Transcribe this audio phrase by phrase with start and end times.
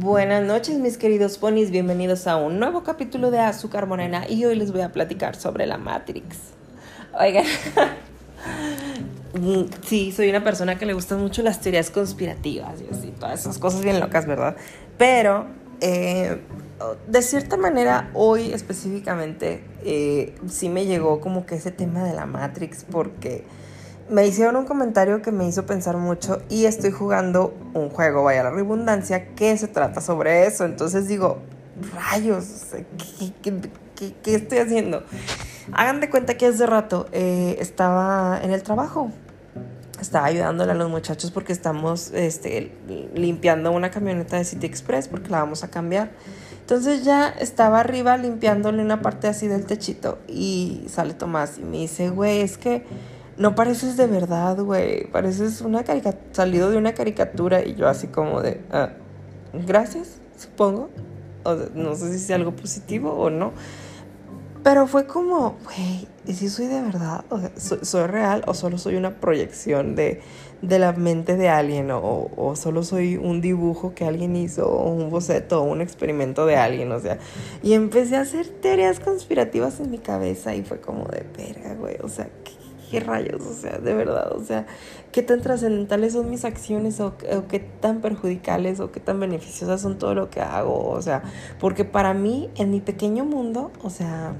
[0.00, 4.56] Buenas noches mis queridos ponis, bienvenidos a un nuevo capítulo de Azúcar Morena y hoy
[4.56, 6.38] les voy a platicar sobre la Matrix.
[7.20, 7.44] Oigan,
[9.86, 13.58] sí, soy una persona que le gustan mucho las teorías conspirativas y así, todas esas
[13.58, 14.56] cosas bien locas, ¿verdad?
[14.96, 15.48] Pero,
[15.82, 16.40] eh,
[17.06, 22.24] de cierta manera, hoy específicamente, eh, sí me llegó como que ese tema de la
[22.24, 23.44] Matrix porque
[24.10, 28.42] me hicieron un comentario que me hizo pensar mucho y estoy jugando un juego, vaya
[28.42, 30.64] la redundancia, que se trata sobre eso.
[30.64, 31.38] Entonces digo,
[31.94, 32.44] rayos,
[33.42, 35.04] ¿qué, estoy haciendo?
[35.72, 39.12] Hagan de cuenta que hace rato eh, estaba en el trabajo.
[40.00, 42.72] Estaba ayudándole a los muchachos porque estamos este,
[43.14, 46.10] limpiando una camioneta de City Express porque la vamos a cambiar.
[46.60, 51.78] Entonces ya estaba arriba limpiándole una parte así del techito y sale Tomás y me
[51.78, 52.84] dice, güey, es que
[53.40, 55.82] no pareces de verdad, güey, pareces una
[56.32, 58.90] salido de una caricatura y yo así como de, ah,
[59.66, 60.90] gracias, supongo.
[61.44, 63.52] O no sé si es algo positivo o no.
[64.62, 67.24] Pero fue como, güey, ¿y si soy de verdad?
[67.30, 70.20] O sea, ¿soy, real o solo soy una proyección de,
[70.60, 71.90] de la mente de alguien?
[71.92, 76.44] O, o, solo soy un dibujo que alguien hizo, o un boceto, o un experimento
[76.44, 77.16] de alguien, o sea.
[77.62, 81.96] Y empecé a hacer teorías conspirativas en mi cabeza y fue como de, verga, güey,
[82.02, 82.59] o sea, ¿qué,
[82.90, 84.66] qué rayos, o sea, de verdad, o sea,
[85.12, 89.98] qué tan trascendentales son mis acciones o, qué tan perjudicales o qué tan beneficiosas son
[89.98, 91.22] todo lo que hago, o sea,
[91.60, 94.34] porque para mí, en mi pequeño mundo, o sea,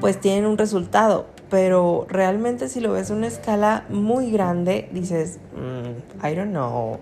[0.00, 5.38] pues tienen un resultado, pero realmente si lo ves a una escala muy grande, dices,
[5.54, 6.98] mm, I don't know.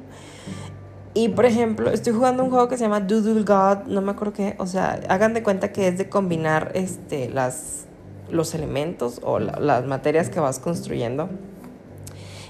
[1.15, 4.35] Y por ejemplo, estoy jugando un juego que se llama Doodle God, no me acuerdo
[4.35, 7.87] qué, o sea, hagan de cuenta que es de combinar este, las
[8.31, 11.29] los elementos o las materias que vas construyendo.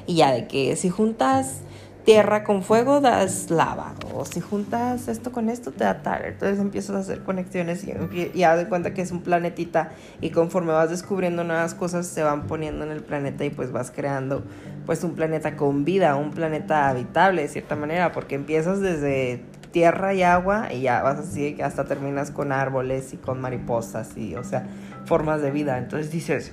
[0.06, 1.62] Y ya de que si juntas
[2.04, 6.58] tierra con fuego das lava o si juntas esto con esto te da tal entonces
[6.58, 10.72] empiezas a hacer conexiones y, y haz de cuenta que es un planetita y conforme
[10.72, 14.42] vas descubriendo nuevas cosas se van poniendo en el planeta y pues vas creando
[14.86, 20.14] pues un planeta con vida un planeta habitable de cierta manera porque empiezas desde tierra
[20.14, 24.34] y agua y ya vas así que hasta terminas con árboles y con mariposas y
[24.34, 24.66] o sea
[25.04, 25.78] formas de vida.
[25.78, 26.52] Entonces dices,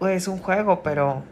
[0.00, 1.22] es un juego, pero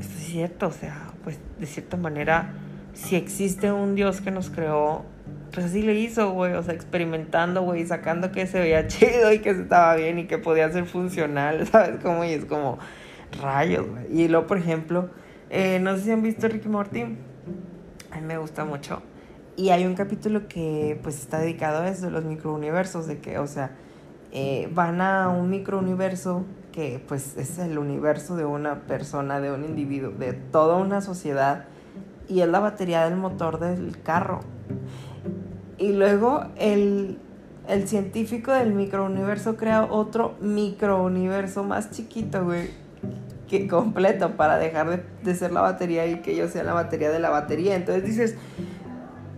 [0.00, 2.54] es cierto, o sea, pues de cierta manera,
[2.94, 5.04] si existe un Dios que nos creó,
[5.52, 9.40] pues así le hizo, güey, o sea, experimentando, güey, sacando que se veía chido y
[9.40, 12.24] que estaba bien y que podía ser funcional, ¿sabes cómo?
[12.24, 12.78] Y es como
[13.42, 14.22] rayos, güey.
[14.22, 15.10] Y luego, por ejemplo,
[15.50, 17.02] eh, no sé si han visto Ricky Morty,
[18.10, 19.02] a mí me gusta mucho.
[19.58, 23.48] Y hay un capítulo que pues está dedicado a eso, los microuniversos, de que, o
[23.48, 23.72] sea,
[24.30, 29.64] eh, van a un microuniverso que pues es el universo de una persona, de un
[29.64, 31.64] individuo, de toda una sociedad
[32.28, 34.42] y es la batería del motor del carro.
[35.76, 37.18] Y luego el,
[37.66, 42.70] el científico del microuniverso crea otro microuniverso más chiquito, güey,
[43.48, 47.10] que completo para dejar de, de ser la batería y que yo sea la batería
[47.10, 47.74] de la batería.
[47.74, 48.36] Entonces dices,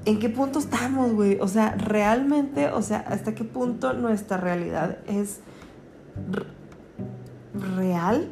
[0.04, 1.38] ¿en qué punto estamos, güey?
[1.40, 5.40] O sea, realmente, o sea, hasta qué punto nuestra realidad es
[7.76, 8.30] real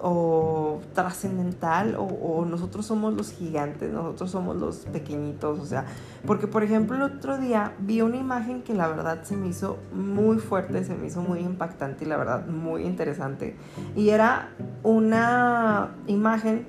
[0.00, 5.86] o trascendental o, nosotros somos los gigantes, nosotros somos los pequeñitos, o sea,
[6.26, 9.78] porque por ejemplo el otro día vi una imagen que la verdad se me hizo
[9.94, 13.56] muy fuerte, se me hizo muy impactante y la verdad muy interesante
[13.94, 14.50] y era
[14.82, 16.66] una imagen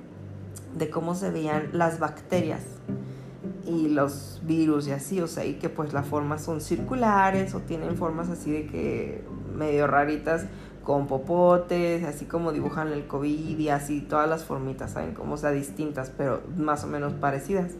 [0.75, 2.61] de cómo se veían las bacterias
[3.65, 7.59] y los virus y así, o sea, y que pues las formas son circulares o
[7.59, 9.23] tienen formas así de que
[9.55, 10.45] medio raritas
[10.83, 15.13] con popotes, así como dibujan el COVID y así todas las formitas, ¿saben?
[15.13, 17.71] Como sea distintas, pero más o menos parecidas.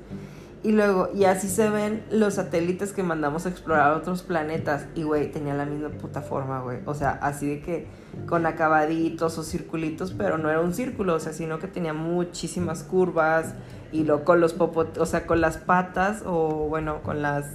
[0.64, 4.88] Y luego, y así se ven los satélites que mandamos a explorar otros planetas.
[4.96, 6.80] Y, güey, tenía la misma puta forma, güey.
[6.86, 7.88] O sea, así de que
[8.28, 12.84] con acabaditos o circulitos, pero no era un círculo, o sea, sino que tenía muchísimas
[12.84, 13.56] curvas.
[13.92, 17.46] Y luego con los popot o sea, con las patas o, bueno, con las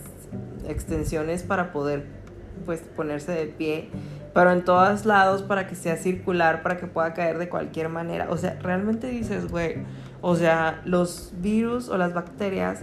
[0.67, 2.05] extensiones para poder,
[2.67, 3.89] pues, ponerse de pie.
[4.35, 8.27] Pero en todos lados para que sea circular, para que pueda caer de cualquier manera.
[8.29, 9.87] O sea, realmente dices, güey
[10.21, 12.81] o sea, los virus o las bacterias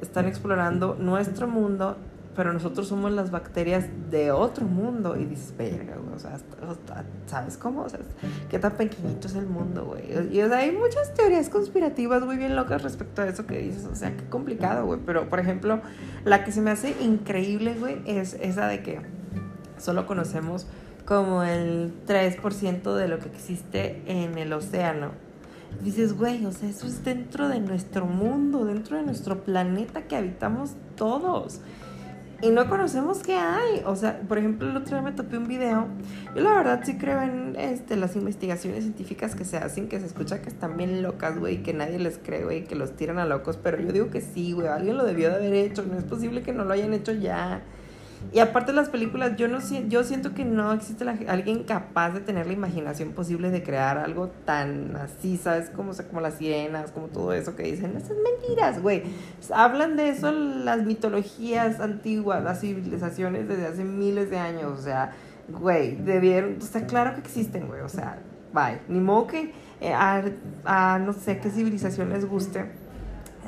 [0.00, 1.96] están explorando nuestro mundo,
[2.36, 5.16] pero nosotros somos las bacterias de otro mundo.
[5.16, 5.54] Y dices,
[6.14, 6.38] o sea,
[7.26, 7.82] ¿sabes cómo?
[7.82, 8.00] O sea,
[8.48, 10.34] qué tan pequeñito es el mundo, güey.
[10.34, 13.86] Y o sea, hay muchas teorías conspirativas muy bien locas respecto a eso que dices.
[13.86, 15.00] O sea, qué complicado, güey.
[15.04, 15.80] Pero, por ejemplo,
[16.24, 19.00] la que se me hace increíble, güey, es esa de que
[19.78, 20.66] solo conocemos
[21.06, 25.10] como el 3% de lo que existe en el océano
[25.82, 30.16] dices, güey, o sea, eso es dentro de nuestro mundo, dentro de nuestro planeta que
[30.16, 31.60] habitamos todos.
[32.40, 33.82] Y no conocemos qué hay.
[33.84, 35.88] O sea, por ejemplo, el otro día me topé un video.
[36.36, 40.06] Yo la verdad sí creo en este, las investigaciones científicas que se hacen, que se
[40.06, 43.24] escucha que están bien locas, güey, que nadie les cree, güey, que los tiran a
[43.24, 43.56] locos.
[43.56, 45.82] Pero yo digo que sí, güey, alguien lo debió de haber hecho.
[45.82, 47.62] No es posible que no lo hayan hecho ya.
[48.32, 52.46] Y aparte las películas, yo no yo siento que no existe alguien capaz de tener
[52.46, 55.70] la imaginación posible de crear algo tan así, ¿sabes?
[55.70, 59.04] Como, como las sienas, como todo eso que dicen, esas mentiras, güey.
[59.52, 65.12] Hablan de eso las mitologías antiguas, las civilizaciones desde hace miles de años, o sea,
[65.48, 68.18] güey, debieron, está claro que existen, güey, o sea,
[68.52, 68.80] bye.
[68.88, 72.66] Ni modo que eh, a no sé qué civilización les guste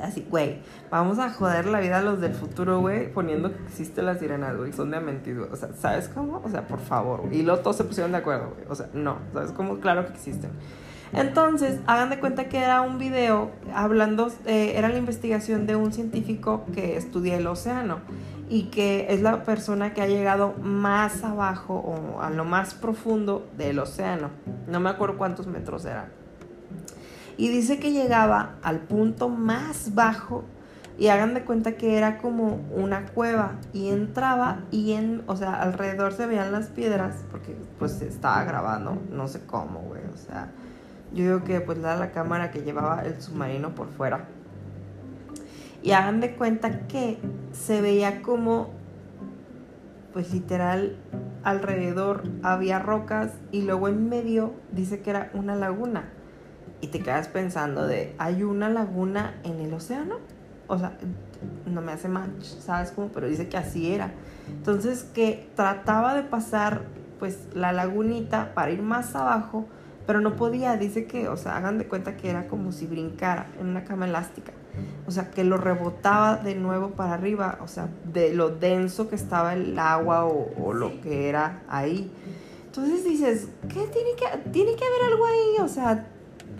[0.01, 4.01] Así, güey, vamos a joder la vida a los del futuro, güey, poniendo que existe
[4.01, 4.73] las sirenas, güey.
[4.73, 5.49] Son de mentir, güey.
[5.51, 6.41] O sea, ¿sabes cómo?
[6.43, 7.29] O sea, por favor.
[7.31, 8.65] Y luego todos se pusieron de acuerdo, güey.
[8.69, 9.79] O sea, no, ¿sabes cómo?
[9.79, 10.51] Claro que existen.
[11.13, 15.91] Entonces, hagan de cuenta que era un video hablando, eh, era la investigación de un
[15.91, 17.99] científico que estudia el océano
[18.49, 23.45] y que es la persona que ha llegado más abajo o a lo más profundo
[23.57, 24.29] del océano.
[24.67, 26.20] No me acuerdo cuántos metros eran
[27.41, 30.43] y dice que llegaba al punto más bajo
[30.99, 35.59] y hagan de cuenta que era como una cueva y entraba y en, o sea,
[35.59, 40.51] alrededor se veían las piedras porque pues estaba grabando, no sé cómo, güey, o sea,
[41.13, 44.27] yo digo que pues la cámara que llevaba el submarino por fuera.
[45.81, 47.17] Y hagan de cuenta que
[47.53, 48.69] se veía como
[50.13, 50.95] pues literal
[51.41, 56.03] alrededor había rocas y luego en medio dice que era una laguna
[56.81, 60.17] y te quedas pensando de, ¿hay una laguna en el océano?
[60.67, 60.97] O sea,
[61.65, 63.09] no me hace match, ¿sabes cómo?
[63.09, 64.11] Pero dice que así era.
[64.47, 66.81] Entonces que trataba de pasar
[67.19, 69.67] pues la lagunita para ir más abajo,
[70.07, 73.45] pero no podía, dice que, o sea, hagan de cuenta que era como si brincara
[73.59, 74.53] en una cama elástica.
[75.05, 79.15] O sea, que lo rebotaba de nuevo para arriba, o sea, de lo denso que
[79.15, 82.11] estaba el agua o, o lo que era ahí.
[82.65, 85.63] Entonces dices, ¿qué tiene que, tiene que haber algo ahí?
[85.63, 86.07] O sea,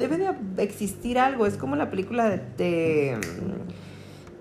[0.01, 1.45] debe de existir algo.
[1.45, 3.17] Es como la película de,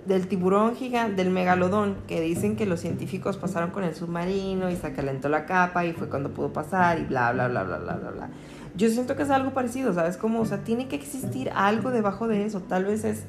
[0.07, 4.77] del tiburón gigante, del megalodón, que dicen que los científicos pasaron con el submarino y
[4.77, 7.95] se calentó la capa y fue cuando pudo pasar y bla, bla, bla, bla, bla,
[7.95, 8.31] bla, bla.
[8.77, 10.17] Yo siento que es algo parecido, ¿sabes?
[10.17, 12.61] Como, o sea, tiene que existir algo debajo de eso.
[12.61, 13.25] Tal vez es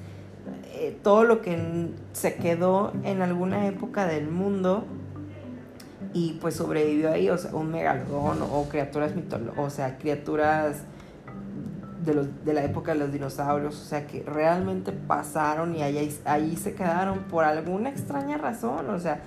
[0.73, 4.85] eh, todo lo que se quedó en alguna época del mundo
[6.13, 10.83] y pues sobrevivió ahí, o sea, un megalodón o criaturas mitológicas, o sea, criaturas
[12.03, 16.19] de, los, de la época de los dinosaurios, o sea, que realmente pasaron y ahí,
[16.25, 19.21] ahí se quedaron por alguna extraña razón, o sea,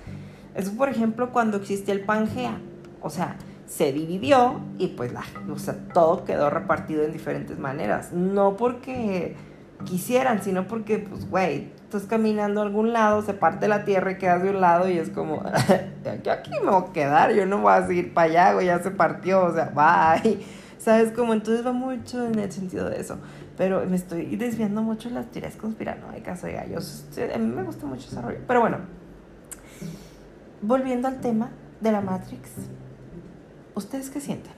[0.55, 2.59] eso por ejemplo cuando existía el Pangea,
[3.01, 8.11] o sea, se dividió y pues la, o sea, todo quedó repartido en diferentes maneras,
[8.13, 9.35] no porque
[9.83, 14.17] quisieran, sino porque, pues, güey, estás caminando a algún lado, se parte la tierra y
[14.17, 15.43] quedas de un lado y es como,
[16.23, 18.79] yo aquí me voy a quedar, yo no voy a seguir para allá, güey, ya
[18.79, 20.39] se partió, o sea, bye.
[20.85, 21.13] ¿Sabes?
[21.13, 23.17] Como entonces va mucho en el sentido de eso.
[23.57, 28.07] Pero me estoy desviando mucho las teorías conspiranoicas, oiga, yo, a mí me gusta mucho
[28.07, 28.37] ese rollo.
[28.47, 28.77] Pero bueno,
[30.61, 31.49] volviendo al tema
[31.81, 32.51] de la Matrix,
[33.73, 34.53] ¿ustedes qué sienten?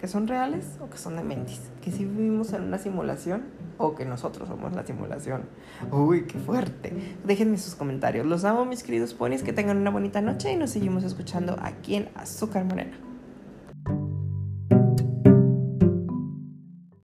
[0.00, 1.60] ¿Que son reales o que son de?
[1.82, 3.42] ¿Que si vivimos en una simulación
[3.76, 5.42] o que nosotros somos la simulación?
[5.92, 6.94] Uy, qué fuerte.
[7.22, 8.24] Déjenme sus comentarios.
[8.24, 9.42] Los amo, mis queridos ponis.
[9.42, 12.96] Que tengan una bonita noche y nos seguimos escuchando aquí en Azúcar Morena.